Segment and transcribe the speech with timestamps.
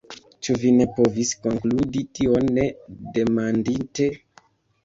[0.45, 2.65] «Ĉu vi ne povis konkludi tion, ne
[3.19, 4.09] demandinte?"